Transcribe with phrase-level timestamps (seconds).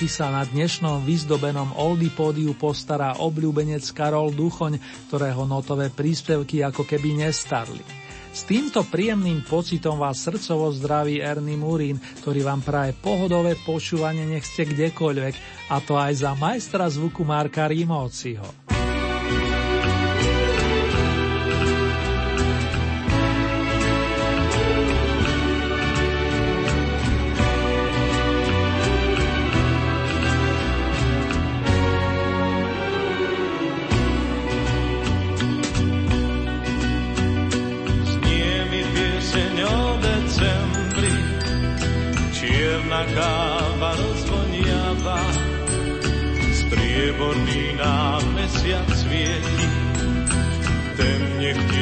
[0.00, 4.80] Minúty sa na dnešnom vyzdobenom Oldy pódiu postará obľúbenec Karol Duchoň,
[5.12, 7.84] ktorého notové príspevky ako keby nestarli.
[8.32, 14.48] S týmto príjemným pocitom vás srdcovo zdraví Ernie Murín, ktorý vám praje pohodové počúvanie nech
[14.48, 17.68] ste kdekoľvek, a to aj za majstra zvuku Marka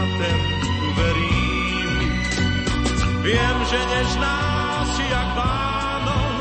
[0.00, 0.38] ten
[0.88, 1.92] uverím.
[3.22, 4.38] Viem, že nežná
[4.96, 6.36] si jak Vánok,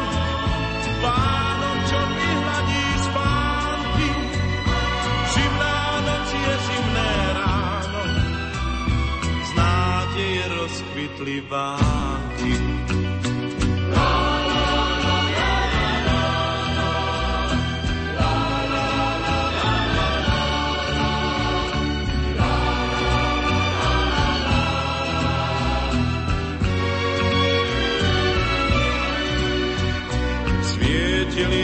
[1.02, 4.10] Vánok, čo mi hladí spánky,
[5.36, 7.12] zimná noc je zimné
[10.62, 12.31] rozkvitli vánky.
[12.31, 12.31] Svietili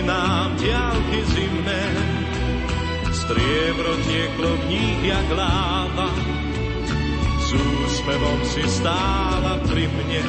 [0.08, 1.84] nám diálky zimné,
[3.12, 6.10] striebro tieklo v nich jak láva
[7.48, 10.24] s úsmevom si stála pri mne.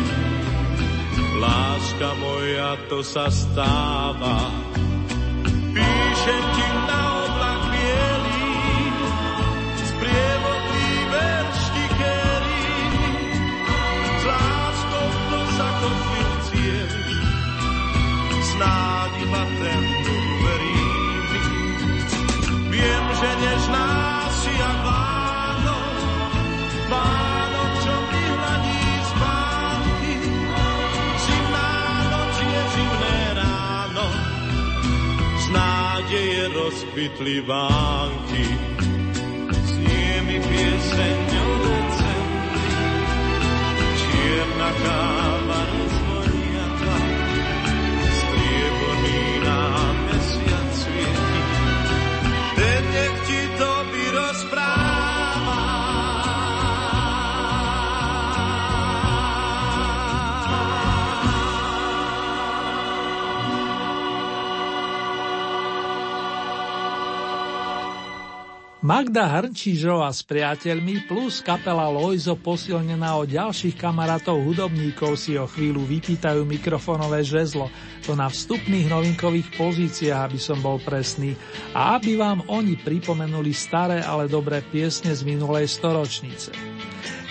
[1.38, 4.50] Láska moja, to sa stáva.
[5.74, 8.50] Píšem ti na oblak bielý,
[9.82, 12.66] sprievodný verš tichérý.
[14.14, 17.18] S láskou to sa kotvil cieli,
[18.54, 19.82] snáď iba ten
[20.42, 20.88] verím.
[22.70, 23.88] Viem, že nežná
[24.30, 25.08] si a vlá
[36.68, 38.44] rozkvitli vánky.
[39.64, 41.54] Znie mi pieseň o
[43.96, 45.37] čierna káva
[68.88, 75.84] Magda Hrnčížová s priateľmi plus kapela Lojzo posilnená o ďalších kamarátov hudobníkov si o chvíľu
[75.84, 77.68] vypýtajú mikrofónové žezlo,
[78.08, 81.36] to na vstupných novinkových pozíciách, aby som bol presný,
[81.76, 86.56] a aby vám oni pripomenuli staré, ale dobré piesne z minulej storočnice.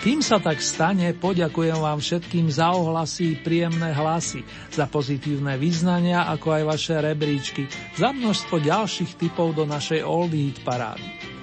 [0.06, 6.54] Kým sa tak stane, poďakujem vám všetkým za ohlasy, príjemné hlasy, za pozitívne vyznania, ako
[6.54, 7.66] aj vaše rebríčky,
[7.98, 11.37] za množstvo ďalších typov do našej Old Hit parády.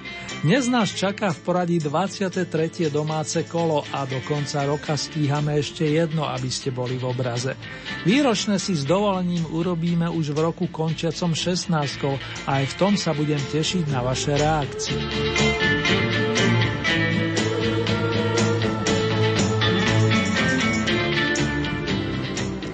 [0.46, 2.46] Dnes nás čaká v poradí 23.
[2.86, 7.58] domáce kolo a do konca roka stíhame ešte jedno, aby ste boli v obraze.
[8.06, 11.66] Výročné si s dovolením urobíme už v roku končiacom 16
[12.46, 14.94] a aj v tom sa budem tešiť na vaše reakcie.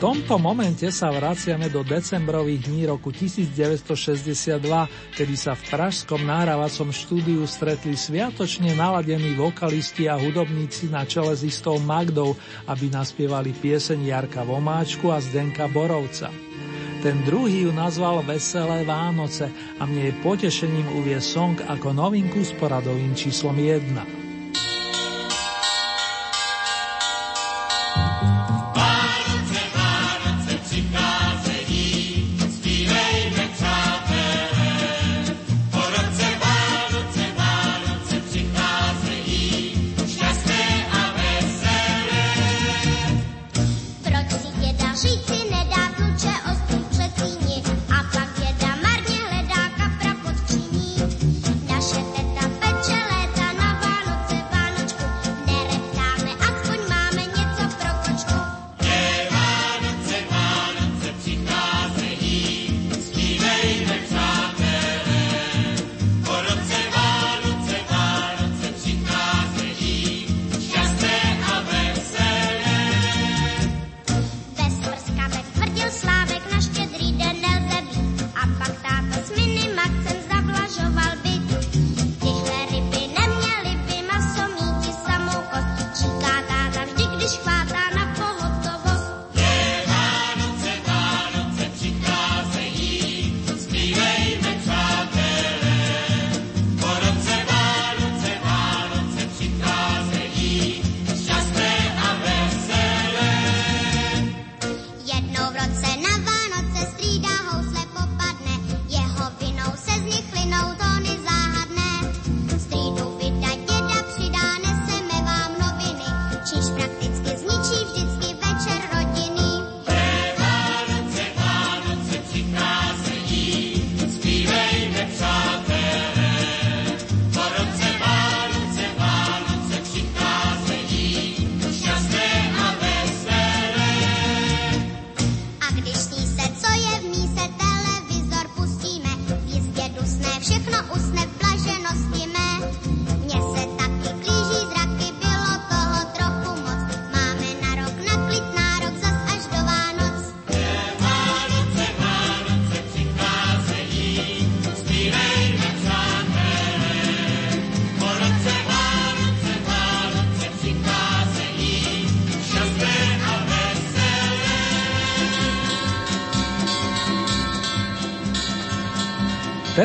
[0.02, 4.58] Tomto momente sa vraciame do decembrových dní roku 1962,
[5.14, 11.46] kedy sa v pražskom nahrávacom štúdiu stretli sviatočne naladení vokalisti a hudobníci na čele s
[11.46, 12.34] istou Magdou,
[12.66, 16.34] aby naspievali pieseň Jarka Vomáčku a Zdenka Borovca.
[16.98, 22.50] Ten druhý ju nazval Veselé Vánoce a mne je potešením uvie song ako novinku s
[22.58, 24.21] poradovým číslom 1.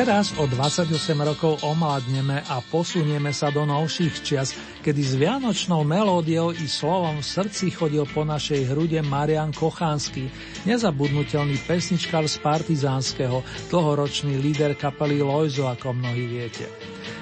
[0.08, 0.88] Teraz o 28
[1.20, 7.28] rokov omladneme a posunieme sa do novších čias, kedy s vianočnou melódiou i slovom v
[7.28, 10.32] srdci chodil po našej hrude Marian Kochánsky,
[10.64, 16.64] nezabudnutelný pesničkár z Partizánskeho, dlhoročný líder kapely Lojzo, ako mnohí viete.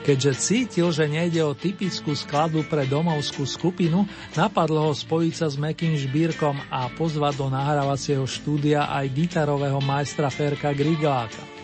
[0.06, 4.06] Keďže cítil, že nejde o typickú skladbu pre domovskú skupinu,
[4.38, 10.30] napadlo ho spojiť sa s Mekým Žbírkom a pozvať do nahrávacieho štúdia aj gitarového majstra
[10.30, 11.55] Ferka Grigláka.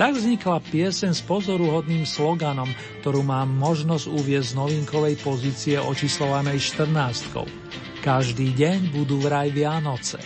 [0.00, 2.72] Tak vznikla piesen s pozoruhodným sloganom,
[3.04, 8.00] ktorú mám možnosť uviezť z novinkovej pozície očíslovanej 14.
[8.00, 10.19] Každý deň budú vraj Vianoce.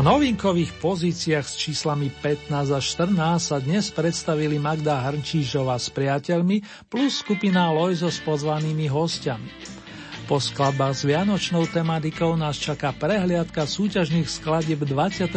[0.00, 6.88] Na novinkových pozíciách s číslami 15 a 14 sa dnes predstavili Magda Hrnčížová s priateľmi
[6.88, 9.52] plus skupina Lojzo s pozvanými hostiami.
[10.24, 15.36] Po skladbách s vianočnou tematikou nás čaká prehliadka súťažných skladieb 23.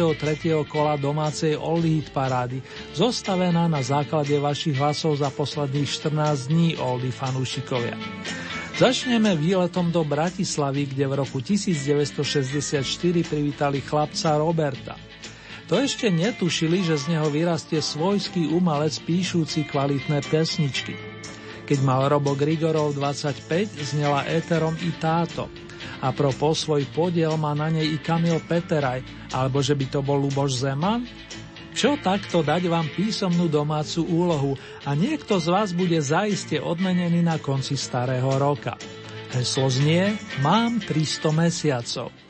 [0.64, 2.64] kola domácej All Hit parády,
[2.96, 8.00] zostavená na základe vašich hlasov za posledných 14 dní Oldy fanúšikovia.
[8.74, 12.82] Začneme výletom do Bratislavy, kde v roku 1964
[13.22, 14.98] privítali chlapca Roberta.
[15.70, 20.98] To ešte netušili, že z neho vyrastie svojský umelec píšúci kvalitné pesničky.
[21.70, 25.46] Keď mal Robo Grigorov 25, znela éterom i táto.
[26.02, 30.02] A pro po svoj podiel má na nej i Kamil Peteraj, alebo že by to
[30.02, 31.06] bol Luboš Zeman?
[31.74, 34.54] Čo takto dať vám písomnú domácu úlohu
[34.86, 38.78] a niekto z vás bude zaiste odmenený na konci starého roka.
[39.34, 42.23] Heslo znie Mám 300 mesiacov.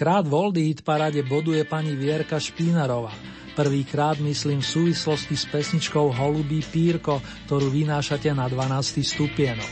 [0.00, 3.12] Prvýkrát v Oldie parade boduje pani Vierka Špínarová.
[3.52, 8.96] Prvýkrát myslím v súvislosti s pesničkou Holubý pírko, ktorú vynášate na 12.
[9.04, 9.68] stupienok.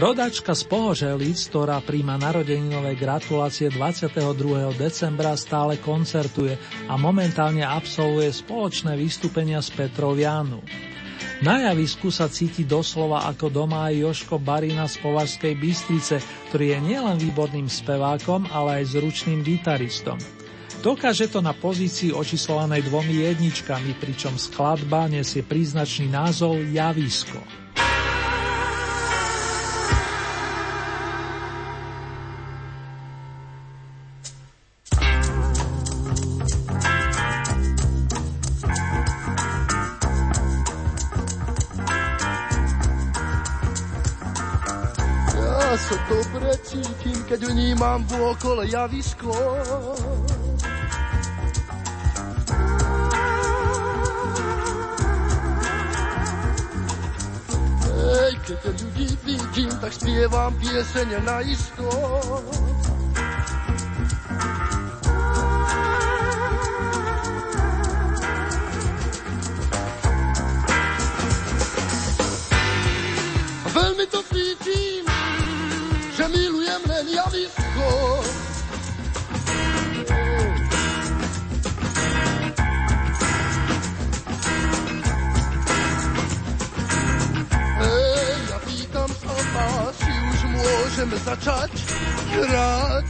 [0.00, 4.80] Rodačka z Pohoželic, ktorá príjma narodeninové gratulácie 22.
[4.80, 6.56] decembra, stále koncertuje
[6.88, 10.64] a momentálne absolvuje spoločné vystúpenia s Petrou Jánu.
[11.40, 16.20] Na javisku sa cíti doslova ako doma aj Joško Barina z Považskej Bystrice,
[16.52, 20.20] ktorý je nielen výborným spevákom, ale aj zručným gitaristom.
[20.84, 27.59] Dokáže to na pozícii očíslovanej dvomi jedničkami, pričom skladba nesie príznačný názov Javisko.
[48.50, 49.30] Vôkole javisko.
[58.10, 61.86] Ej, keď ľudí vidím, tak spievam piesene na isto.
[91.00, 91.72] Môžeme začať
[92.28, 93.08] hrať.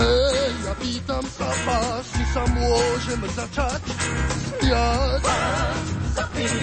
[0.00, 5.20] Hej, ja pýtam sa vás, či sa môžeme začať smiať.
[5.20, 5.84] Vás
[6.16, 6.61] sa pýtam,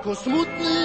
[0.00, 0.79] náladu vám všetkým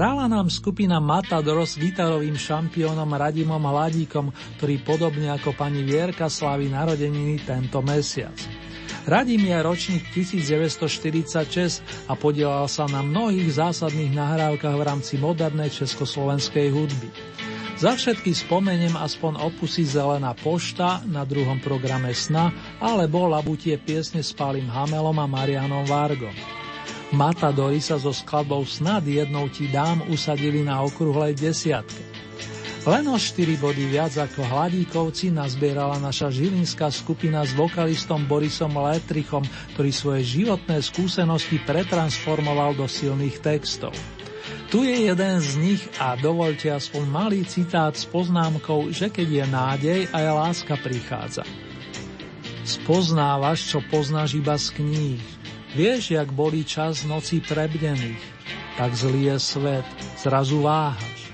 [0.00, 7.44] nám skupina Matador s gitarovým šampiónom Radimom Hladíkom, ktorý podobne ako pani Vierka slaví narodeniny
[7.44, 8.32] tento mesiac.
[9.02, 16.70] Radim je ročník 1946 a podielal sa na mnohých zásadných nahrávkach v rámci modernej československej
[16.70, 17.10] hudby.
[17.82, 24.30] Za všetky spomeniem aspoň opusy Zelená pošta na druhom programe Sna alebo Labutie piesne s
[24.30, 26.62] Pálim Hamelom a Marianom Vargom.
[27.12, 32.00] Matadori sa so skladbou Snad jednou ti dám usadili na okrúhlej desiatke.
[32.82, 39.46] Len o 4 body viac ako Hladíkovci nazbierala naša žilinská skupina s vokalistom Borisom Letrichom,
[39.76, 43.94] ktorý svoje životné skúsenosti pretransformoval do silných textov.
[44.72, 49.44] Tu je jeden z nich a dovolte aspoň malý citát s poznámkou, že keď je
[49.46, 51.44] nádej, aj láska prichádza.
[52.64, 55.22] Spoznávaš, čo poznáš iba z kníh,
[55.72, 58.20] Vieš, jak bolí čas noci prebdených,
[58.76, 59.88] tak zlý je svet,
[60.20, 61.32] zrazu váhaš.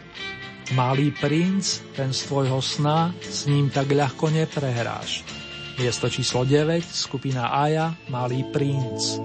[0.78, 5.26] Malý princ, ten z tvojho sna, s ním tak ľahko neprehráš.
[5.82, 9.18] Miesto číslo 9, skupina Aja, Malý princ.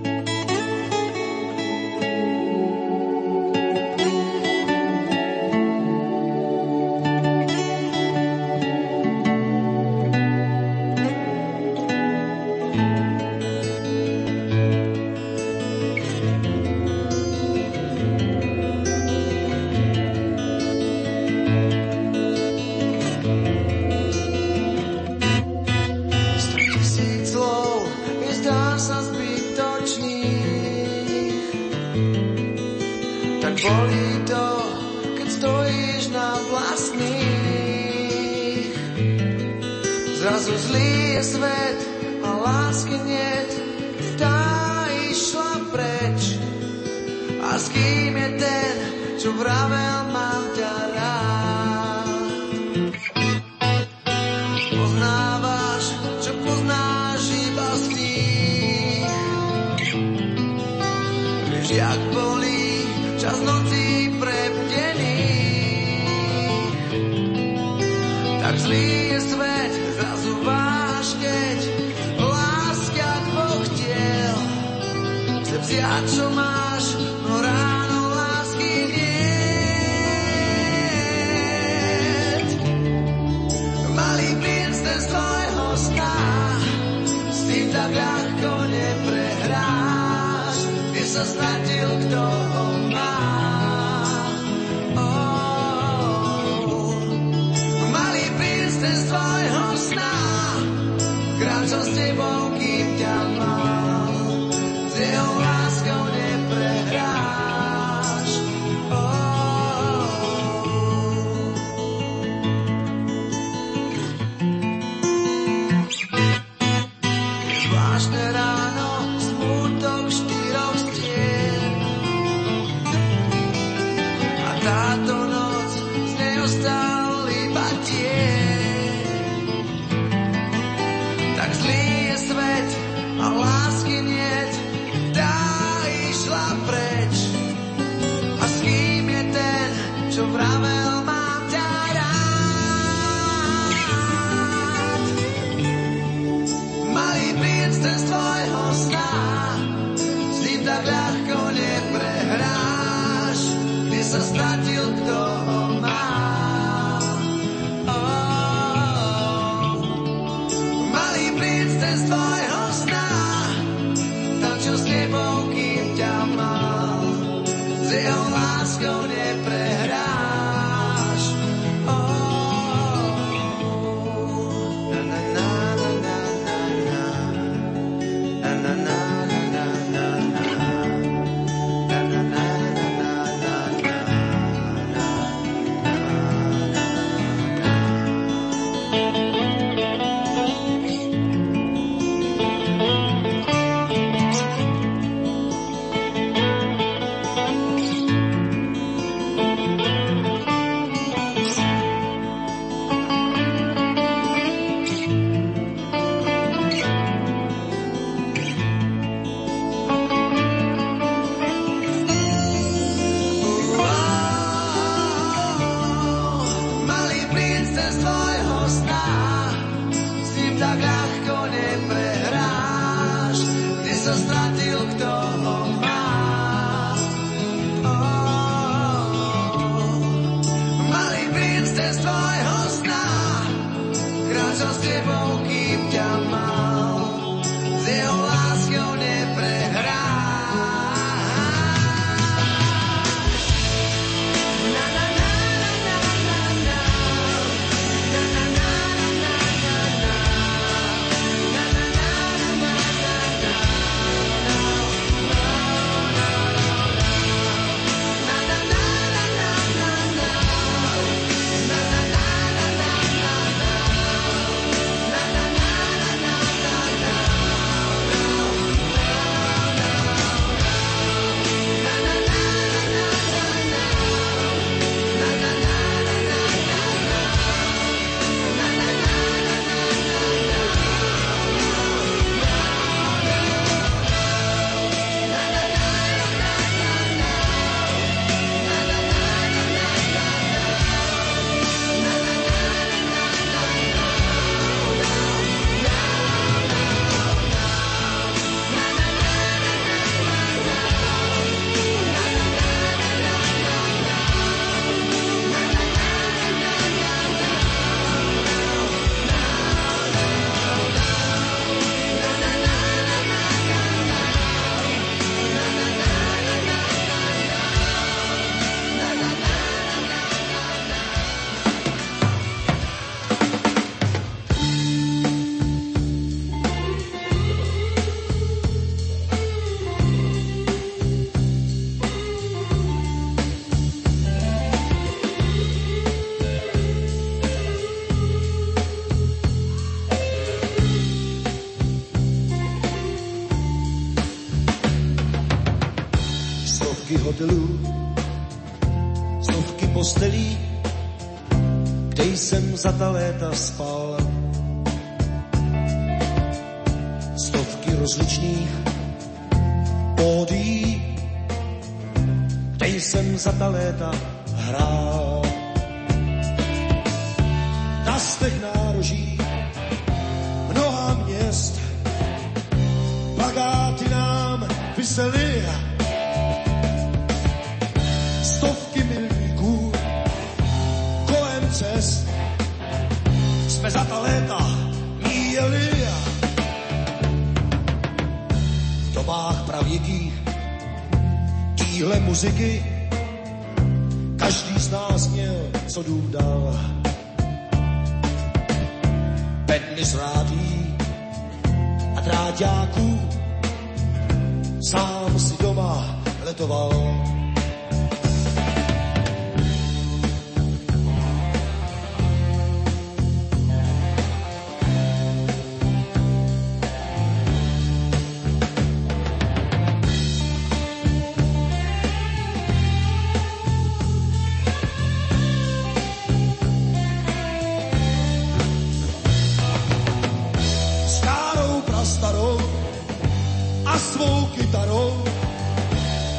[433.94, 435.24] a svou kytarou.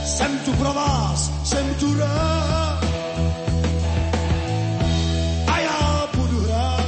[0.05, 2.85] Jsem tu pro vás, jsem tu rád.
[5.47, 6.85] A já budu hrát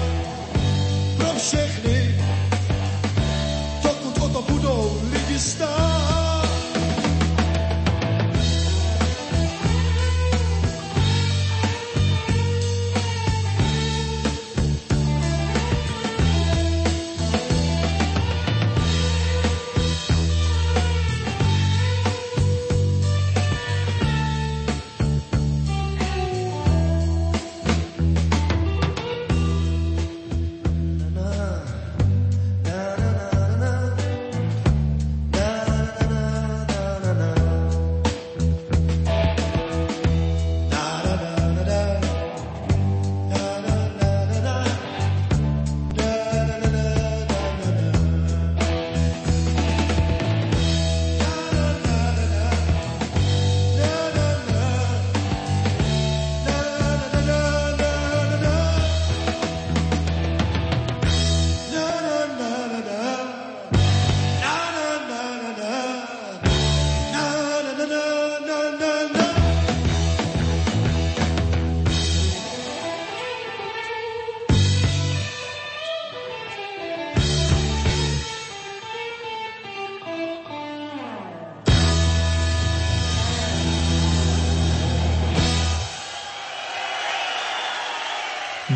[1.17, 2.15] pro všechny,
[3.83, 5.96] dokud o to budou lidi stát.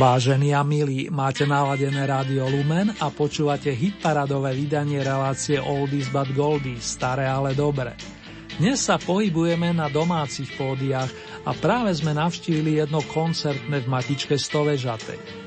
[0.01, 6.97] Vážení a milí, máte naladené rádio Lumen a počúvate hitparadové vydanie relácie Oldies but Goldies,
[6.97, 7.93] staré ale dobre.
[8.57, 11.13] Dnes sa pohybujeme na domácich pódiach
[11.45, 15.39] a práve sme navštívili jedno koncertné v matičke Stovežatej.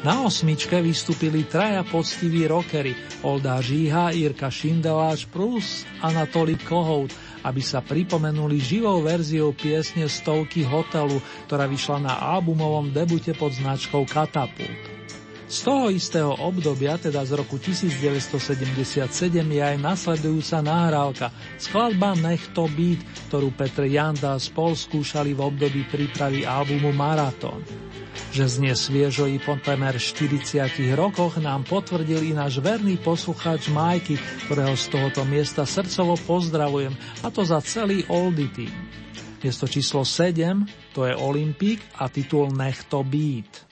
[0.00, 7.12] Na osmičke vystúpili traja poctiví rockery Olda Žíha, Jirka Šindeláš plus Anatolí Kohout–
[7.44, 14.04] aby sa pripomenuli živou verziou piesne Stovky hotelu, ktorá vyšla na albumovom debute pod značkou
[14.04, 14.89] Katapult.
[15.50, 19.02] Z toho istého obdobia, teda z roku 1977,
[19.34, 21.26] je aj nasledujúca nahrávka,
[21.58, 27.66] skladba Nech to byť, ktorú Petr Janda spol skúšali v období prípravy albumu Maratón.
[28.30, 34.22] Že znie sviežo i po temer 40 rokoch nám potvrdil i náš verný poslucháč Majky,
[34.46, 36.94] ktorého z tohoto miesta srdcovo pozdravujem,
[37.26, 38.70] a to za celý Oldie Team.
[39.42, 43.69] Miesto číslo 7, to je Olympik a titul Nech to být.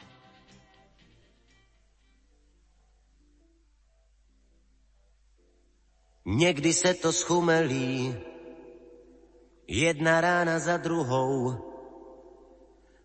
[6.30, 8.16] Někdy se to schumelí,
[9.68, 11.56] jedna rána za druhou,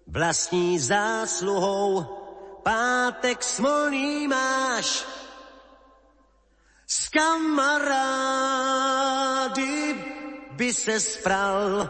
[0.07, 2.03] vlastní zásluhou
[2.63, 5.05] pátek smolný máš.
[6.87, 7.95] S kamarády
[10.51, 11.89] by se spral,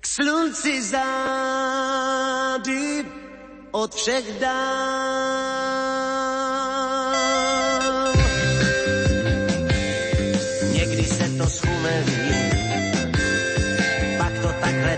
[0.00, 1.82] k slunci zády
[3.70, 5.01] od všech dál.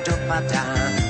[0.05, 1.04] do pa da.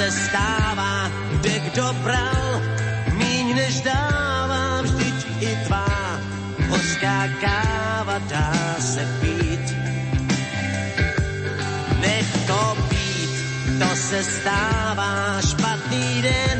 [0.00, 2.62] Se stává, kde kdo bral,
[3.12, 6.20] míň než dává, vždyť i tvá
[6.68, 9.76] hořká káva dá se pít.
[12.00, 12.76] Nech to
[13.78, 16.58] to se stává špatný den,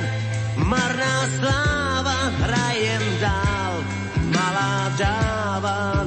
[0.56, 3.84] marná sláva, hrajem dál,
[4.36, 5.99] malá dáva,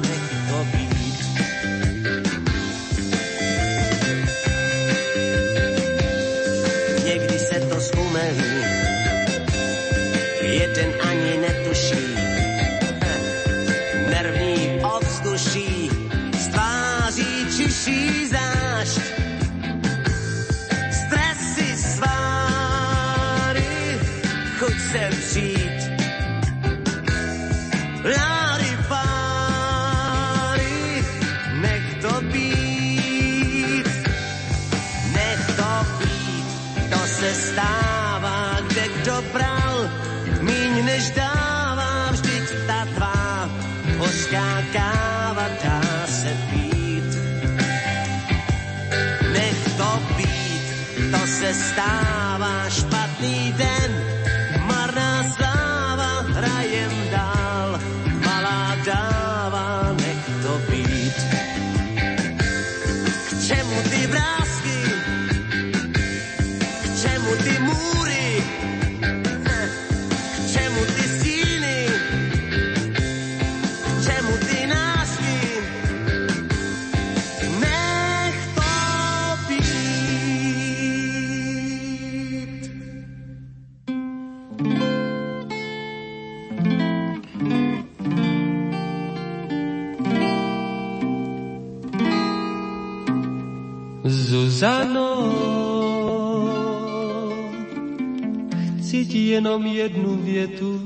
[99.34, 100.82] jenom jednu větu,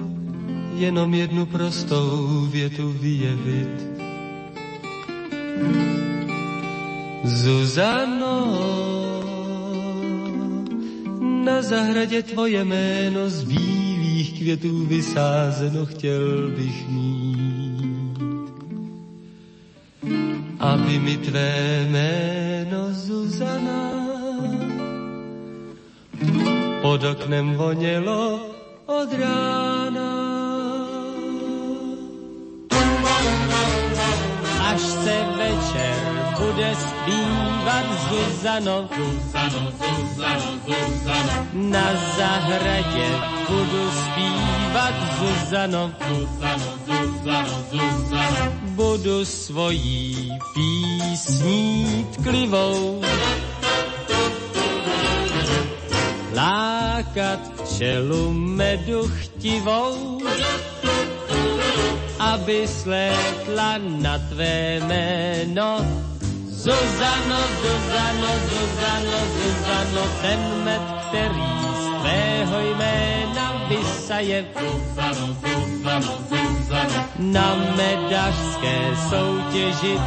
[0.77, 3.89] jenom jednu prostou větu vyjevit.
[7.25, 8.41] Zuzano,
[11.45, 18.19] na zahradě tvoje jméno z bílých květů vysázeno chtěl bych mít.
[20.59, 23.81] Aby mi tvé jméno meno Zuzana.
[26.83, 28.41] Pod oknem vonelo
[28.87, 30.13] od rána.
[34.69, 38.89] Až se večer bude zpívat Zuzano.
[38.97, 41.47] Zuzano, Zuzano, Zuzano.
[41.53, 41.87] Na
[42.17, 43.09] zahradě
[43.49, 45.93] budu zpívat Zuzano.
[46.09, 48.53] Zuzano, Zuzano, Zuzano.
[48.63, 53.03] Budu svojí písní tklivou
[56.35, 60.19] lákat včelu medu chtivou
[62.19, 65.87] aby slétla na tvé jméno.
[66.69, 71.49] Zuzano, Zuzano, Zuzano, Zuzano, ten med, který
[71.81, 74.45] z tvého jména vysaje.
[74.53, 77.05] Zuzano, Zuzano, Zuzano.
[77.19, 80.01] Na medařské soutěži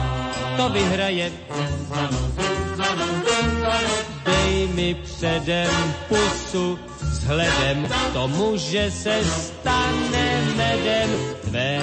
[0.57, 1.31] to vyhraje.
[1.49, 3.93] Zuzano, Zuzano, Zuzano.
[4.25, 11.09] Dej mi předem pusu, vzhledem k tomu, že se stane medem
[11.41, 11.81] tvé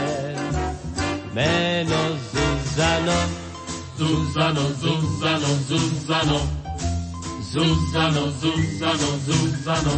[1.33, 1.99] jméno
[2.33, 3.48] Zuzano.
[3.99, 6.39] Zuzano, Zuzano, Zuzano.
[7.51, 9.95] Zuzano, Zuzano, Zuzano.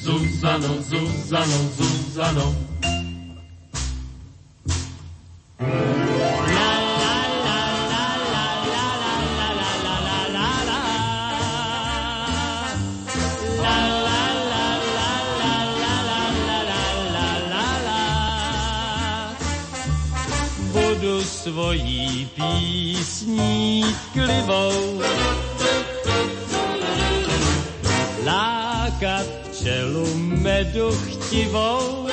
[0.00, 2.54] Zuzano, Zuzano, Zuzano.
[5.58, 6.73] Budu
[21.44, 25.00] svojí písní klivou
[28.24, 32.08] lákat čelu medu chtivou,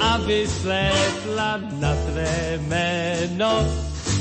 [0.00, 3.66] aby slétla na tvé jméno.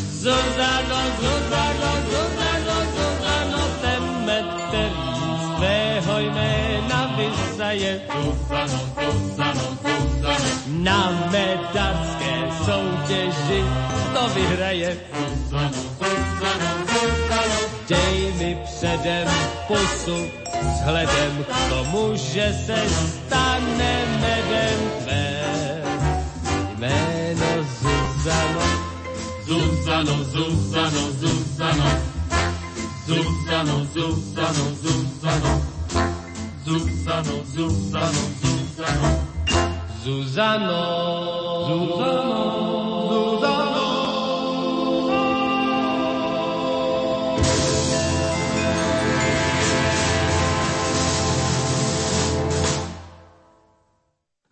[0.09, 6.19] Zuzano, Zuzano, Zuzano, Zuzano, ten med, který z tvého
[7.62, 9.66] Zuzano, Zuzano.
[10.68, 13.64] Na medařské soutěži
[14.14, 14.97] to vyhraje.
[15.49, 15.72] Zuzano.
[17.89, 19.28] Dej mi předem
[19.68, 20.28] pusu,
[20.74, 25.41] vzhledem k tomu, že se stane medem tvé.
[26.78, 28.62] Jméno Zuzano,
[29.45, 31.91] Zuzano, Zuzano, Zuzano.
[33.05, 34.82] Zuzano, Zuzano, Zuzano.
[34.82, 35.80] Zuzano,
[36.72, 38.24] Zuzano, Zuzano.
[39.99, 40.80] Zuzano,
[41.67, 42.39] Zuzano.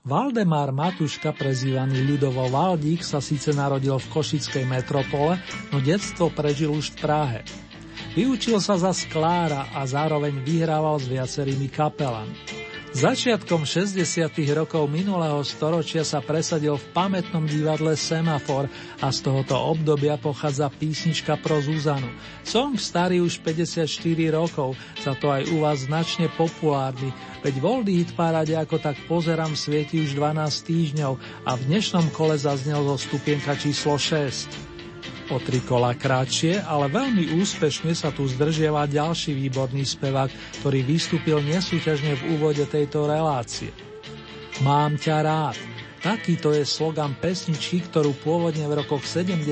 [0.04, 5.40] Valdemár Matuška, prezývaný ľudovo Valdík, sa síce narodil v Košickej metropole,
[5.72, 7.40] no detstvo prežil už v Prahe.
[8.18, 12.34] Vyučil sa za sklára a zároveň vyhrával s viacerými kapelami.
[12.90, 14.02] Začiatkom 60.
[14.50, 18.66] rokov minulého storočia sa presadil v pamätnom divadle Semafor
[18.98, 22.10] a z tohoto obdobia pochádza písnička pro Zuzanu.
[22.42, 23.86] Song starý už 54
[24.34, 27.14] rokov, za to aj u vás značne populárny,
[27.46, 31.14] veď voľný hit parade ako tak pozerám svieti už 12 týždňov
[31.46, 34.69] a v dnešnom kole zaznel zo stupienka číslo 6.
[35.30, 40.30] O tri kola kratšie, ale veľmi úspešne sa tu zdržiava ďalší výborný spevák,
[40.62, 43.70] ktorý vystúpil nesúťažne v úvode tejto relácie.
[44.66, 45.58] Mám ťa rád.
[46.00, 49.44] Takýto je slogan pesničky, ktorú pôvodne v rokoch 70.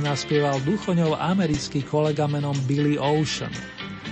[0.00, 3.52] naspieval duchoňov americký kolega menom Billy Ocean.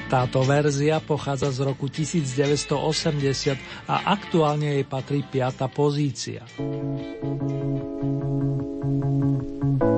[0.08, 3.56] Táto verzia pochádza z roku 1980
[3.88, 5.68] a aktuálne jej patrí 5.
[5.68, 6.44] pozícia.
[9.78, 9.97] z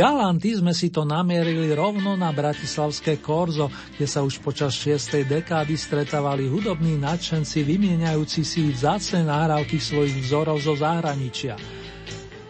[0.00, 5.28] Galanty sme si to namierili rovno na bratislavské Korzo, kde sa už počas 6.
[5.28, 11.60] dekády stretávali hudobní nadšenci vymieňajúci si vzácne nahrávky svojich vzorov zo zahraničia.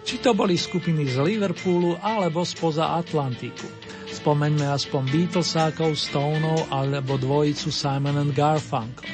[0.06, 3.66] Či to boli skupiny z Liverpoolu alebo spoza Atlantiku.
[4.06, 9.09] Spomeňme aspoň Beatlesákov, Stoneov alebo dvojicu Simon and Garfunkel.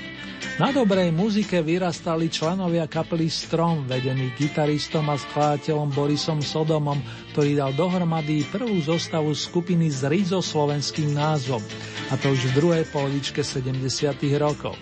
[0.57, 6.97] Na dobrej muzike vyrastali členovia kapely Strom, vedení gitaristom a skladateľom Borisom Sodomom,
[7.37, 11.61] ktorý dal dohromady prvú zostavu skupiny s slovenským názvom,
[12.09, 13.85] a to už v druhej polovičke 70.
[14.41, 14.81] rokov.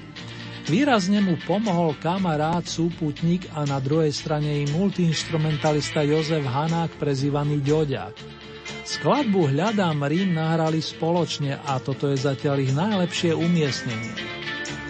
[0.70, 8.14] Výrazne mu pomohol kamarát, súputník a na druhej strane i multiinstrumentalista Jozef Hanák, prezývaný Ďoďák.
[8.86, 14.33] Skladbu Hľadám Rím nahrali spoločne a toto je zatiaľ ich najlepšie umiestnenie.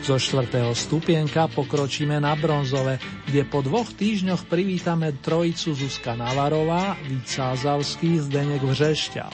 [0.05, 7.25] Zo štvrtého stupienka pokročíme na bronzové, kde po dvoch týždňoch privítame trojicu Zuzka Navarová, Vít
[7.25, 9.33] Sázavský, Zdenek Vřešťal.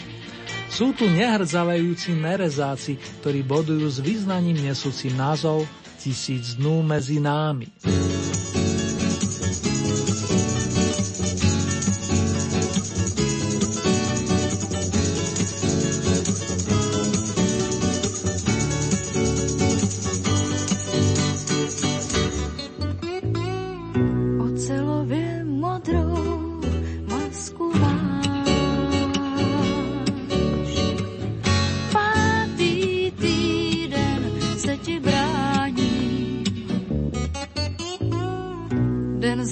[0.70, 5.66] Sú tu nehrdzavejúci nerezáci, ktorí bodujú s význaním nesúcim názov
[5.98, 7.66] Tisíc dnú medzi námi.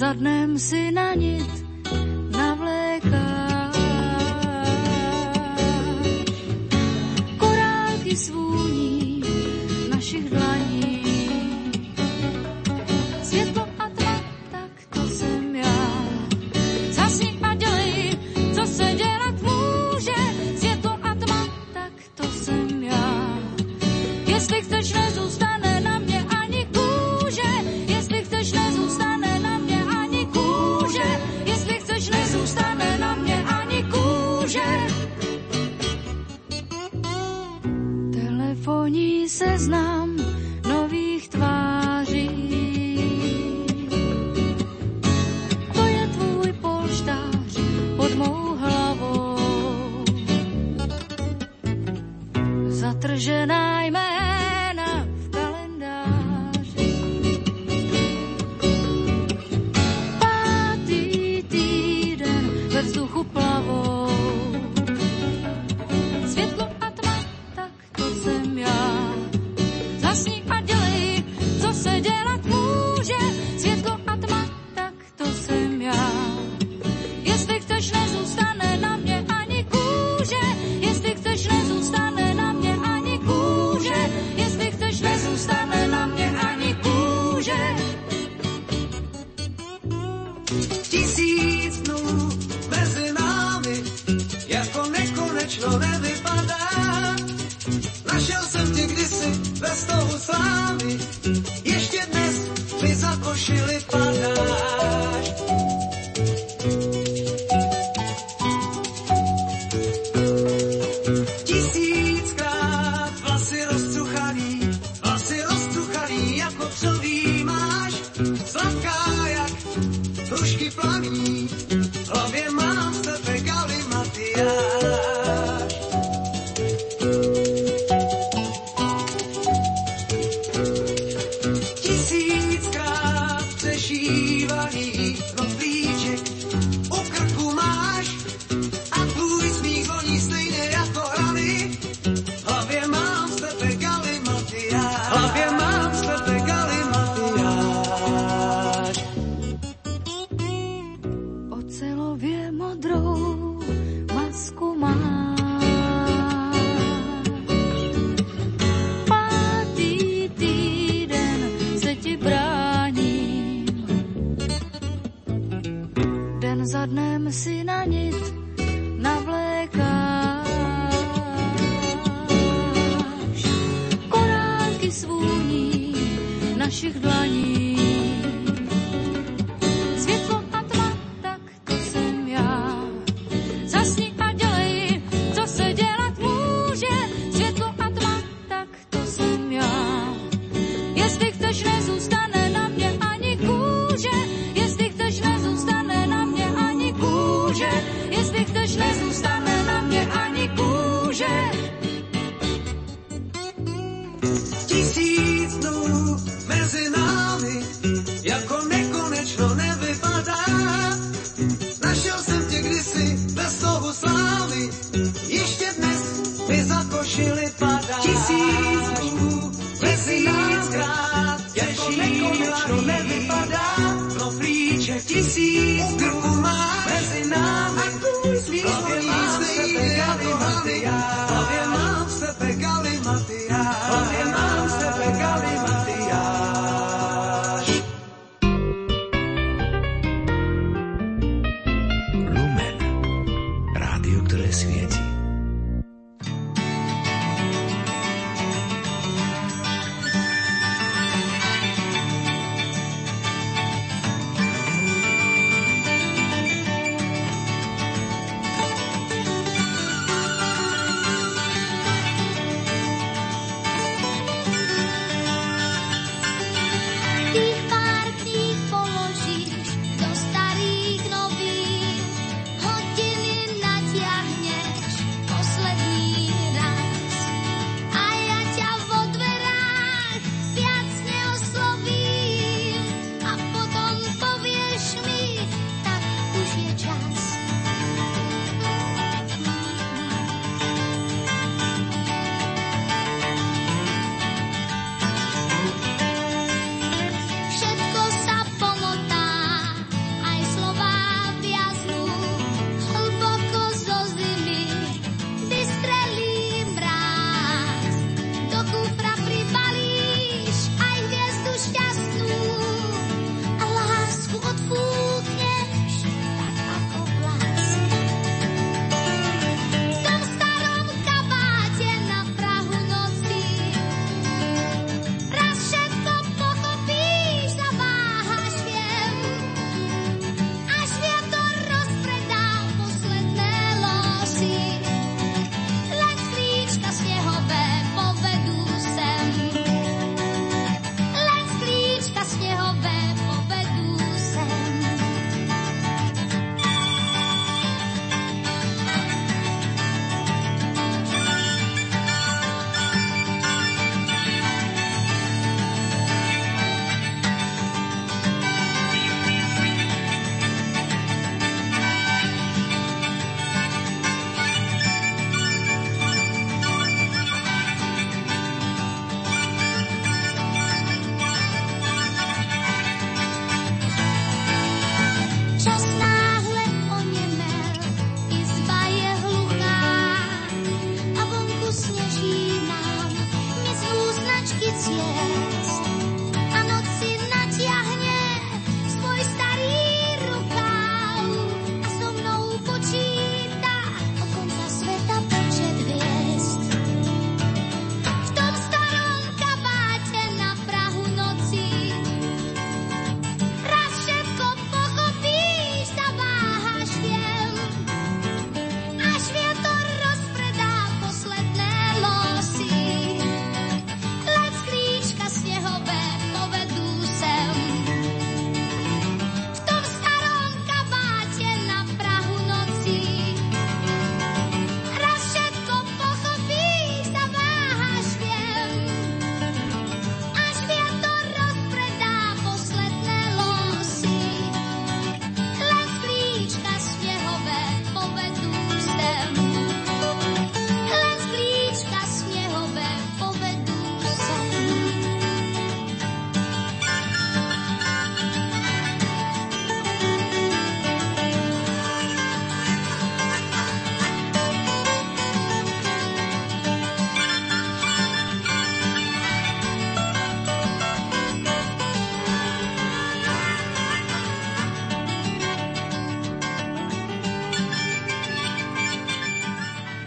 [0.09, 1.28] snadném si na ní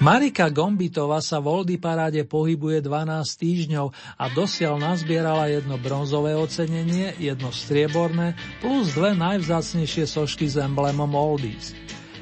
[0.03, 7.15] Marika Gombitová sa v Oldy paráde pohybuje 12 týždňov a dosiaľ nazbierala jedno bronzové ocenenie,
[7.23, 11.71] jedno strieborné plus dve najvzácnejšie sošky s emblémom Oldies.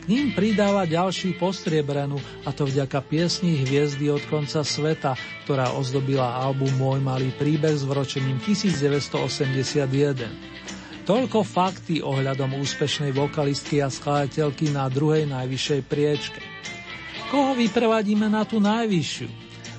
[0.04, 5.16] K ním pridáva ďalšiu postriebrenú a to vďaka piesni Hviezdy od konca sveta,
[5.48, 9.88] ktorá ozdobila album Môj malý príbeh s vročením 1981.
[11.08, 16.49] Toľko fakty ohľadom úspešnej vokalistky a skladateľky na druhej najvyššej priečke.
[17.30, 19.30] Koho vyprevadíme na tú najvyššiu?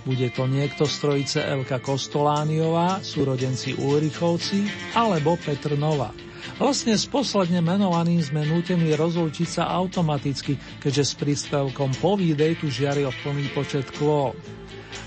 [0.08, 6.16] Bude to niekto z trojice Elka Kostolániová, súrodenci Ulrichovci, alebo Petr Nová.
[6.58, 13.12] Vlastne s posledne menovaným sme nútení rozlúčiť sa automaticky, keďže s príspevkom povídej tu žiaril
[13.20, 14.32] plný počet klov.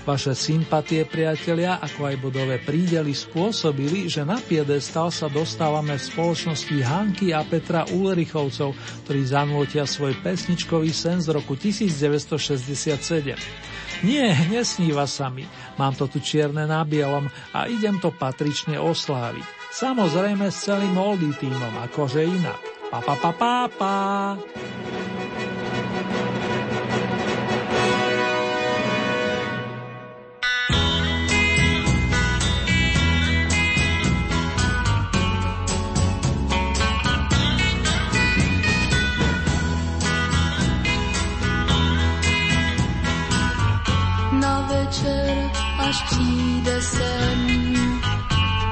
[0.05, 6.77] Vaše sympatie, priatelia, ako aj bodové prídely spôsobili, že na piedestal sa dostávame v spoločnosti
[6.85, 13.65] Hanky a Petra Ulrichovcov, ktorí zanútia svoj pesničkový sen z roku 1967.
[14.03, 15.47] Nie, nesníva sa mi.
[15.79, 19.43] Mám to tu čierne na bielom a idem to patrične osláviť.
[19.71, 22.59] Samozrejme s celým Oldy týmom, akože inak.
[22.91, 23.95] Pa, pa, pa, pa, pa.
[46.85, 47.73] Sen.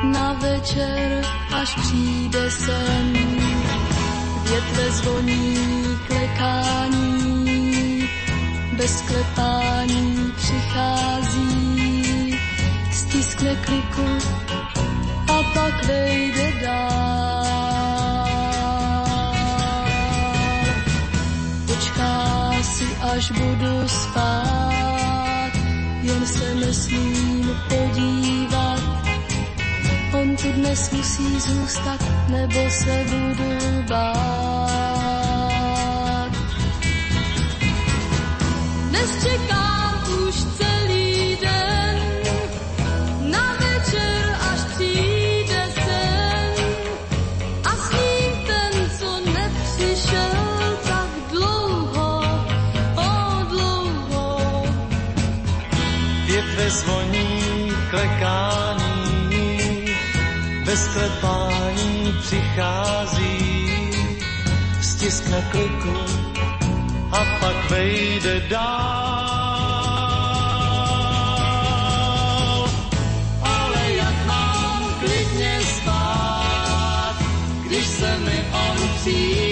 [0.04, 3.14] Na večer, až přijde sen.
[4.50, 5.58] Větve zvoní
[6.08, 8.10] klekání,
[8.78, 12.40] bez klepání přichází.
[12.92, 14.08] Stiskne kliku
[15.28, 17.44] a pak vejde dál.
[21.68, 24.73] Počká si, až budu spát
[26.66, 28.84] nesmím podívat.
[30.14, 32.00] On tu dnes musí zůstat,
[32.30, 35.14] nebo se budu bát.
[38.90, 39.73] Dnes čekám
[56.74, 59.60] Větve zvoní klekání,
[60.66, 63.92] bez klepání přichází,
[64.82, 65.98] stiskne kliku
[67.12, 68.64] a pak vejde dál.
[73.42, 77.16] Ale jak mám klidně spát,
[77.68, 79.43] když se mi on přijde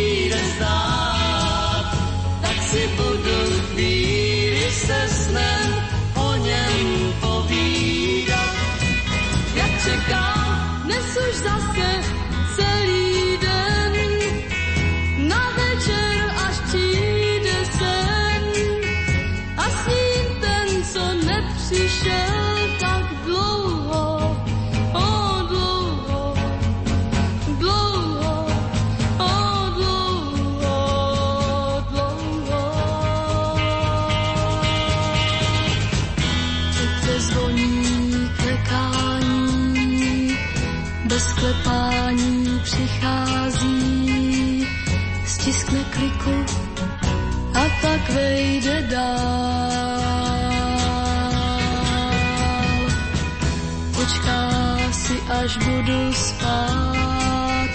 [55.44, 57.70] až budu spát,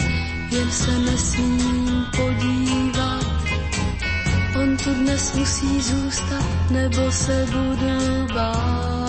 [0.50, 3.26] jen se nesmím podívat.
[4.62, 9.06] On tu dnes musí zůstat, nebo se budu bát.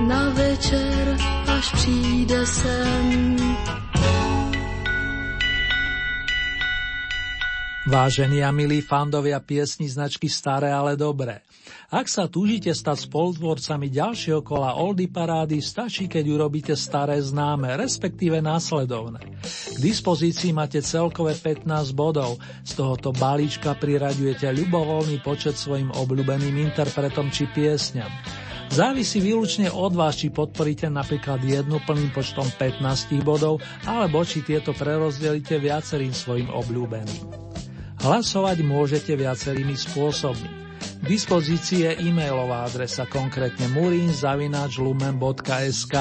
[0.00, 1.16] Na večer,
[1.58, 3.36] až přijde sen,
[7.86, 11.40] Vážení a milí fandovia piesni značky Staré, ale dobré.
[11.92, 18.40] Ak sa túžite stať spolutvorcami ďalšieho kola Oldy Parády, stačí, keď urobíte staré známe, respektíve
[18.40, 19.20] následovné.
[19.44, 27.28] K dispozícii máte celkové 15 bodov, z tohoto balíčka priraďujete ľubovoľný počet svojim obľúbeným interpretom
[27.28, 28.08] či piesňam.
[28.72, 34.72] Závisí výlučne od vás, či podporíte napríklad jednu plným počtom 15 bodov, alebo či tieto
[34.72, 37.20] prerozdelíte viacerým svojim obľúbeným.
[38.00, 40.61] Hlasovať môžete viacerými spôsobmi.
[41.02, 45.94] K dispozícii je e-mailová adresa, konkrétne murinzavináčlumen.sk.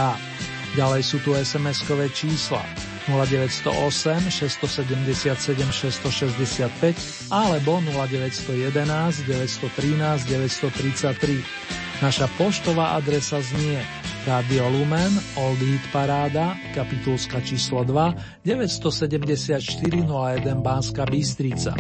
[0.77, 2.61] Ďalej sú tu SMS-kové čísla
[3.09, 12.05] 0908 677 665 alebo 0911 913 933.
[12.05, 13.81] Naša poštová adresa znie
[14.29, 21.73] Radio Lumen, Old Hit Paráda, kapitulska číslo 2, 974 01 Banska Bystrica.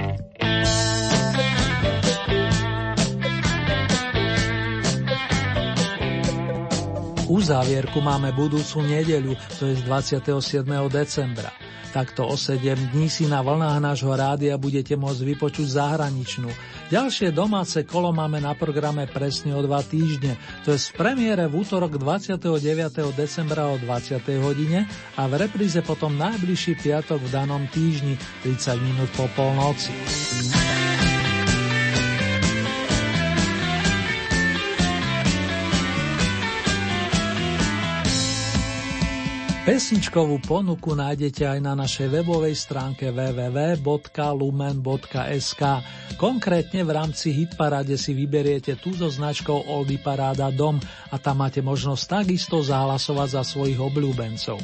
[7.31, 10.67] Uzávierku máme budúcu nedeľu, to je z 27.
[10.91, 11.47] decembra.
[11.95, 16.51] Takto o 7 dní si na vlnách nášho rádia budete môcť vypočuť zahraničnú.
[16.91, 20.35] Ďalšie domáce kolo máme na programe presne o dva týždne.
[20.67, 22.43] To je z premiére v útorok 29.
[23.15, 24.19] decembra o 20.
[24.43, 24.83] hodine
[25.15, 30.70] a v repríze potom najbližší piatok v danom týždni 30 minút po polnoci.
[39.61, 43.85] Pesničkovú ponuku nájdete aj na našej webovej stránke www.lumen.sk.
[46.17, 50.81] Konkrétne v rámci Hitparade si vyberiete tú so značkou Oldy Paráda Dom
[51.13, 54.57] a tam máte možnosť takisto zahlasovať za svojich obľúbencov.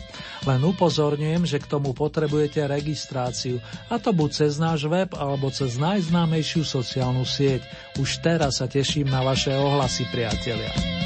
[0.49, 3.61] Len upozorňujem, že k tomu potrebujete registráciu,
[3.93, 7.61] a to buď cez náš web alebo cez najznámejšiu sociálnu sieť.
[8.01, 10.96] Už teraz sa teším na vaše ohlasy, priatelia.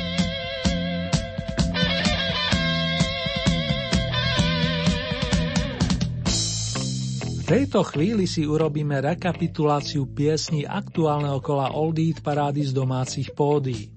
[7.51, 13.91] Tejto chvíli si urobíme rekapituláciu piesní aktuálneho kola Old Eat parády z domácich pódií.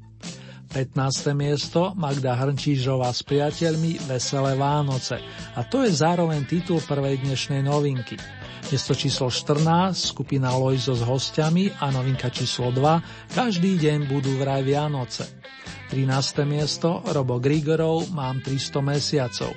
[0.75, 0.91] 15.
[1.39, 5.23] miesto Magda Hrnčížová s priateľmi Veselé Vánoce
[5.55, 8.19] a to je zároveň titul prvej dnešnej novinky.
[8.75, 9.63] Miesto číslo 14
[10.03, 15.31] skupina Lojzo s hostiami a novinka číslo 2 Každý deň budú vraj Vianoce.
[15.90, 16.44] 13.
[16.48, 19.52] miesto Robo Grigorov Mám 300 mesiacov.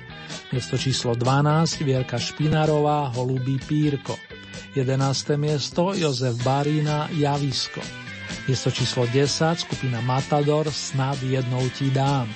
[0.52, 4.16] Miesto číslo 12 Vierka Špinarová Holubý pírko.
[4.76, 5.40] 11.
[5.40, 7.80] miesto Jozef Barína Javisko.
[8.48, 12.28] Miesto číslo 10 skupina Matador Snad jednou ti dám.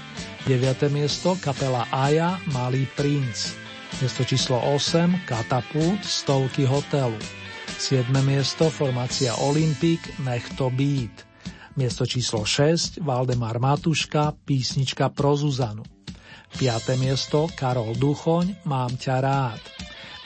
[0.48, 0.90] 9.
[0.90, 3.54] miesto kapela Aja Malý princ.
[4.00, 7.18] Miesto číslo 8 Katapult Stovky hotelu.
[7.78, 8.08] 7.
[8.24, 11.31] miesto formácia Olympik Nech to být.
[11.72, 15.80] Miesto číslo 6 Valdemar Matuška Písnička pro Zuzanu.
[16.60, 17.00] 5.
[17.00, 19.62] miesto Karol Duchoň Mám ťa rád.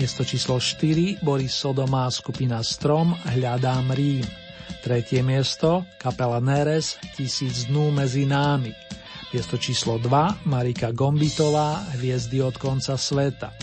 [0.02, 4.26] Miesto číslo 4 Boris Sodomá skupina Strom Hľadám Rím.
[4.82, 8.74] Tretie miesto kapela Neres Tisíc dnú medzi námi.
[9.30, 13.54] Miesto číslo 2 Marika Gombitová Hviezdy od konca sveta.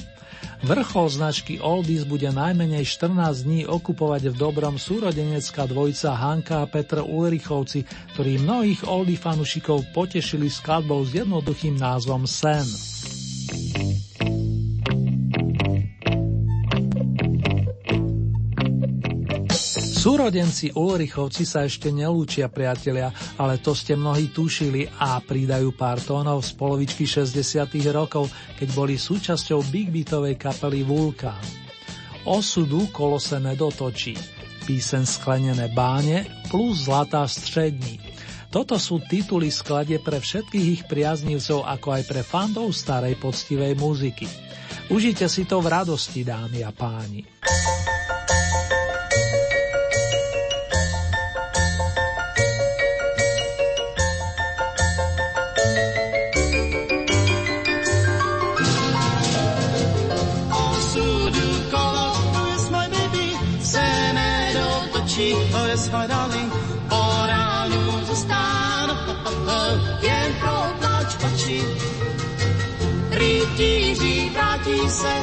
[0.64, 7.04] Vrchol značky Oldies bude najmenej 14 dní okupovať v dobrom súrodenecká dvojica Hanka a Petr
[7.04, 7.84] Ulrichovci,
[8.16, 12.64] ktorí mnohých Oldie fanušikov potešili skladbou s jednoduchým názvom Sen.
[20.04, 23.08] Súrodenci Ulrichovci sa ešte nelúčia, priatelia,
[23.40, 27.40] ale to ste mnohí tušili a pridajú pár tónov z polovičky 60
[27.96, 28.28] rokov,
[28.60, 31.40] keď boli súčasťou big beatovej kapely Vulkán.
[32.28, 34.20] Osudu kolo sa nedotočí.
[34.68, 38.04] Písen Sklenené báne plus Zlatá střední.
[38.52, 44.28] Toto sú tituly skladie pre všetkých ich priaznivcov, ako aj pre fandov starej poctivej muziky.
[44.92, 47.24] Užite si to v radosti, dámy a páni.
[70.02, 71.64] Jen pro tlač očí.
[73.10, 75.14] Rytíří vrátí se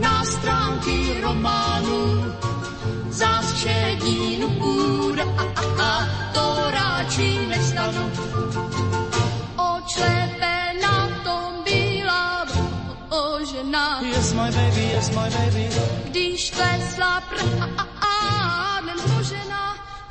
[0.00, 2.32] na stránky románu,
[3.08, 8.10] zás všedínu půjde a, a, a to ráčí nestanu.
[9.56, 12.46] Očlepe na tom byla
[13.52, 14.00] žena.
[14.02, 15.68] Yes, my baby, yes, my baby.
[16.04, 17.90] Když klesla prá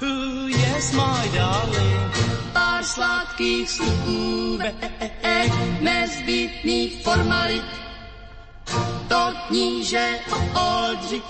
[0.01, 0.38] Ooh,
[0.79, 1.99] yes, my darling.
[2.55, 5.51] Pár sladkých slúbek,
[5.83, 7.67] nezbytných formalit.
[9.11, 10.23] To kníže
[10.55, 11.27] Oldřich,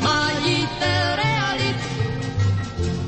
[0.00, 1.78] majitel realit.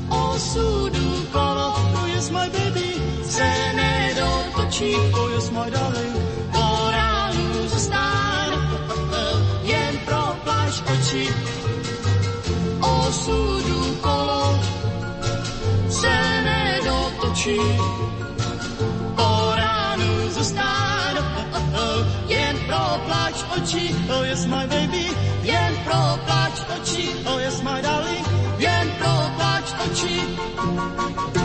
[0.09, 2.89] Osudu kolo, oh yes, my baby,
[3.25, 6.17] se nedotočí, oh yes, my darling.
[7.69, 8.59] Zůstane,
[9.63, 9.95] jen
[10.43, 11.25] pláž oči.
[12.81, 13.58] Osudu
[17.39, 17.55] oči.
[19.15, 21.23] Po ránu zostánu,
[22.35, 25.07] jen pro plač oči, oh yes my baby,
[25.47, 28.27] jen propláč oči, oh yes my darling,
[28.59, 31.38] jen propláč oči.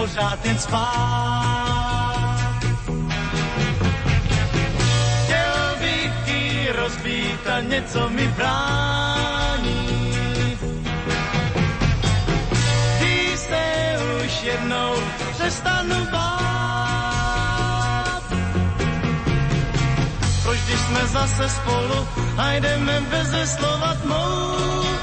[0.00, 2.00] Pořád jen spát.
[5.24, 9.88] Chtěl bych ti rozbít a něco mi brání.
[12.98, 14.94] Když se už jednou
[15.32, 17.42] přestanu bát,
[20.42, 22.08] Proč když jsme zase spolu
[22.38, 24.99] a jdeme beze slova tmou?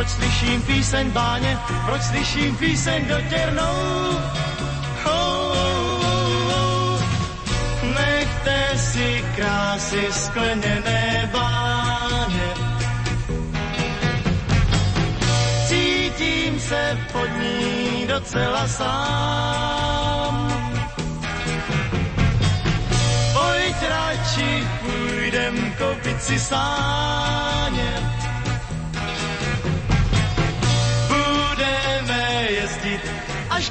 [0.00, 4.16] Proč slyším píseň báně, proč slyším píseň dotěrnou?
[5.04, 6.04] Oh, oh,
[6.54, 7.02] oh.
[7.94, 12.48] Nechte si krásy skleněné báně.
[15.68, 20.34] Cítím se pod ní docela sám.
[23.32, 28.19] Pojď radši, půjdem koupit si sáně.
[32.82, 33.00] Jezdit
[33.50, 33.70] až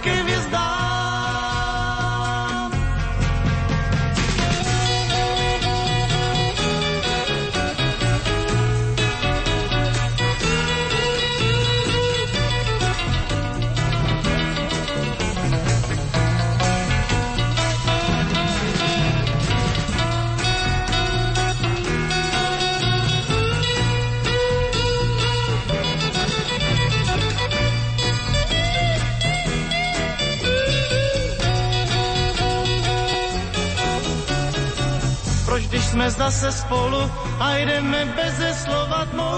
[36.19, 39.31] zase spolu a jdeme beze slova tmou?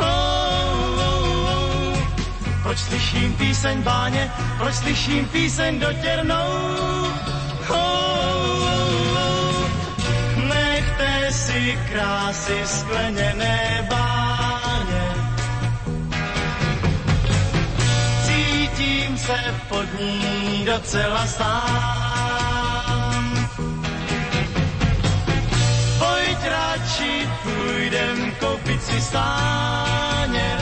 [0.00, 1.98] Oh, oh, oh.
[2.62, 6.48] Proč slyším píseň báně, proč slyším píseň dotěrnou?
[7.68, 8.48] Oh, oh.
[10.44, 15.04] Nechte si krásy skleněné báně.
[18.26, 19.38] Cítím se
[19.68, 22.05] pod ní docela sám.
[28.86, 30.58] Si stáně.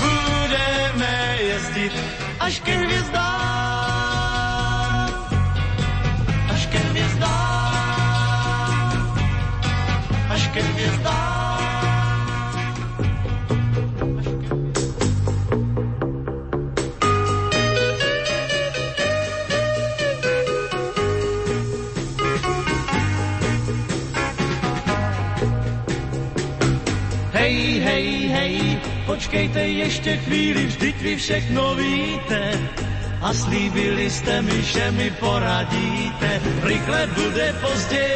[0.00, 1.92] Budeme jezdit
[2.40, 3.16] až ke hvězdám.
[6.54, 8.08] Až ke hvězdám.
[10.28, 11.35] Až ke hvězdám.
[29.26, 32.70] Počkejte ještě chvíli, vždyť vy všechno víte.
[33.22, 36.40] A slíbili jste mi, že mi poradíte.
[36.62, 38.06] Rychle bude pozdě,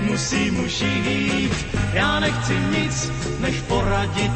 [0.00, 1.66] musím už jít.
[1.92, 3.10] Já nechci nic,
[3.40, 4.32] než poradit.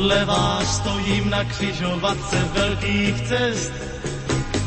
[0.00, 3.72] Podle vás stojím na křižovatce velkých cest.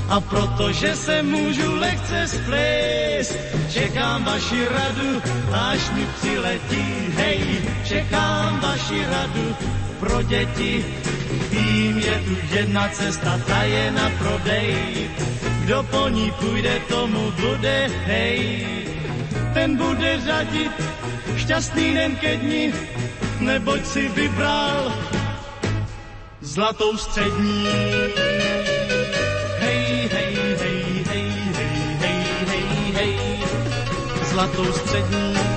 [0.09, 3.35] A protože se můžu lehce splést,
[3.69, 6.85] čekám vaši radu, až mi přiletí,
[7.17, 9.55] hej, čekám vaši radu
[9.99, 10.85] pro děti.
[11.49, 15.09] Vím, je tu jedna cesta, ta je na prodej,
[15.65, 18.67] kdo po ní půjde, tomu bude, hej,
[19.53, 20.71] ten bude řadit
[21.37, 22.73] šťastný den ke dni,
[23.39, 24.93] neboť si vybral
[26.53, 27.67] zlatou střední.
[29.59, 33.39] Hej, hej, hej, hej, hej, hej, hej, hej,
[34.31, 35.52] zlatou střední.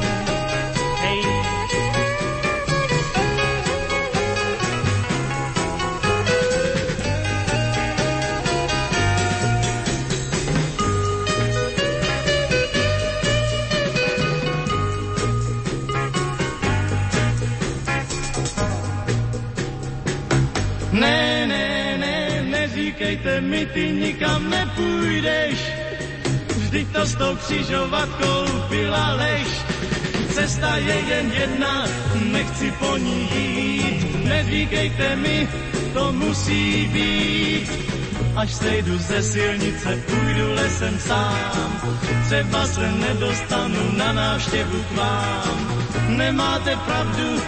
[23.07, 25.59] Neříkejte mi, ty nikam nepůjdeš.
[26.57, 29.49] Vždyť to s tou křižovatkou byla lež.
[30.35, 31.87] cesta je jen jedna,
[32.33, 34.25] nechci po ní jít.
[34.25, 35.49] Neříkejte mi,
[35.95, 37.71] to musí být.
[38.37, 41.97] Až sejdu ze silnice, půjdu lesem sám.
[42.27, 45.87] Třeba se nedostanu na návštěvu k vám.
[46.09, 47.43] Nemáte pravdu,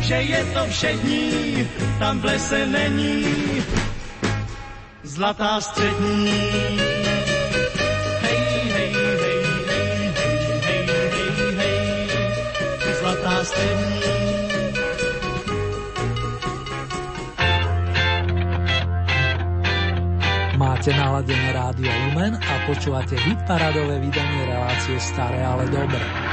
[0.00, 1.68] že je to všední,
[1.98, 3.55] tam v lese není
[5.16, 6.28] zlatá střední.
[8.20, 8.38] Hej,
[8.72, 10.86] hej, hej, hej, hej,
[11.56, 11.76] hej.
[20.56, 26.25] Máte naladené rádio Lumen a počúvate hit paradové vydanie relácie Staré, ale dobré.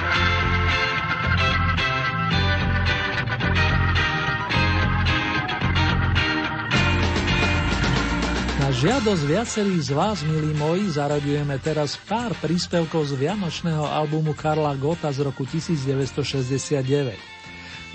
[8.84, 15.08] Žiadosť viacerých z vás, milí moji, zaraďujeme teraz pár príspevkov z Vianočného albumu Karla Gota
[15.08, 16.84] z roku 1969.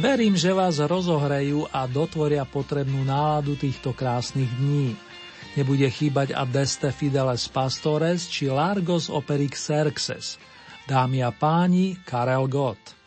[0.01, 4.97] Verím, že vás rozohrejú a dotvoria potrebnú náladu týchto krásnych dní.
[5.61, 10.41] Nebude chýbať Adeste Fideles Pastores či Largos Operix Xerxes.
[10.89, 12.98] Dámy a páni, Karel Gott.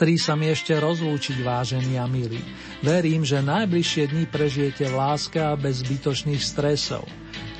[0.00, 2.40] Patrí sa mi ešte rozlúčiť, vážení a milí.
[2.80, 7.04] Verím, že najbližšie dni prežijete v láske a bez zbytočných stresov.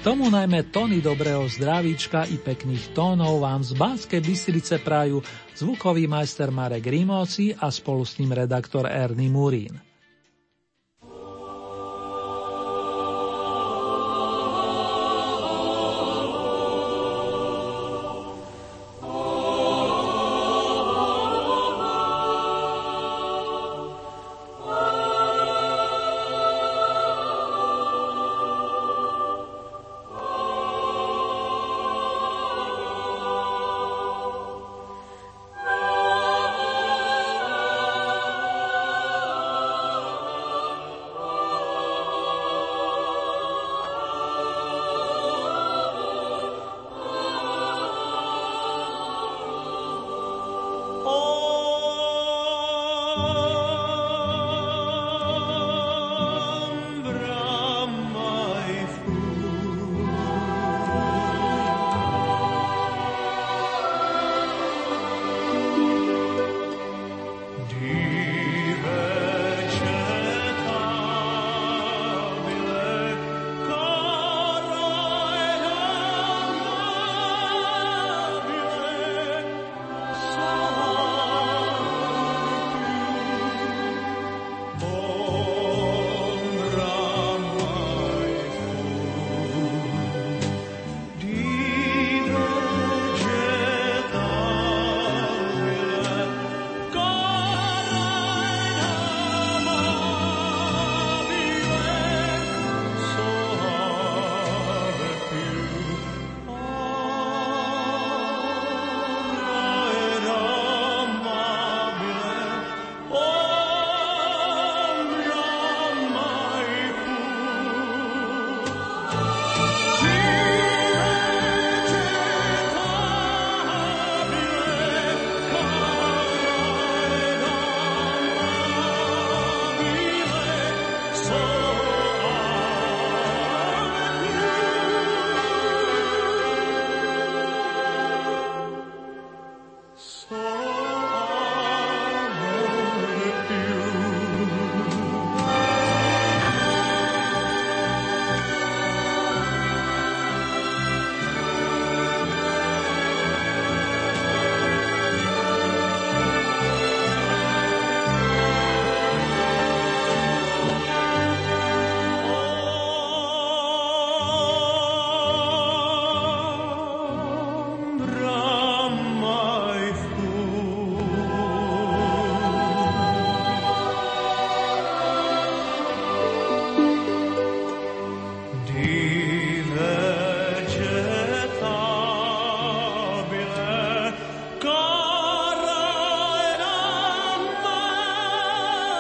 [0.01, 5.21] Tomu najmä tóny dobrého zdravíčka i pekných tónov vám z Banskej Bystrice prajú
[5.53, 9.90] zvukový majster Marek Rimóci a spolu s ním redaktor Erny Murín.